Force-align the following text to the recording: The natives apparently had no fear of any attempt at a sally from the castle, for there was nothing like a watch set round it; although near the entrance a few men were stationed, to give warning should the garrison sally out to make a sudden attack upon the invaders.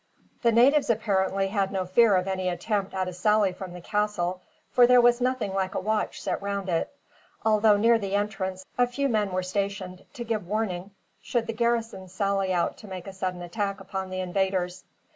The 0.41 0.51
natives 0.51 0.89
apparently 0.89 1.49
had 1.49 1.71
no 1.71 1.85
fear 1.85 2.15
of 2.15 2.27
any 2.27 2.49
attempt 2.49 2.95
at 2.95 3.07
a 3.07 3.13
sally 3.13 3.53
from 3.53 3.71
the 3.71 3.81
castle, 3.81 4.41
for 4.71 4.87
there 4.87 4.99
was 4.99 5.21
nothing 5.21 5.53
like 5.53 5.75
a 5.75 5.79
watch 5.79 6.19
set 6.23 6.41
round 6.41 6.69
it; 6.69 6.89
although 7.45 7.77
near 7.77 7.99
the 7.99 8.15
entrance 8.15 8.65
a 8.79 8.87
few 8.87 9.07
men 9.07 9.31
were 9.31 9.43
stationed, 9.43 10.03
to 10.13 10.23
give 10.23 10.47
warning 10.47 10.89
should 11.21 11.45
the 11.45 11.53
garrison 11.53 12.07
sally 12.07 12.51
out 12.51 12.77
to 12.77 12.87
make 12.87 13.05
a 13.05 13.13
sudden 13.13 13.43
attack 13.43 13.79
upon 13.79 14.09
the 14.09 14.21
invaders. 14.21 14.83